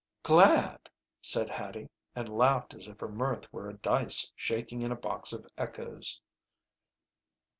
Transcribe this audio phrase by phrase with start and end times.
[0.23, 0.89] "Glad!"
[1.21, 5.31] said Hattie, and laughed as if her mirth were a dice shaking in a box
[5.31, 6.19] of echoes.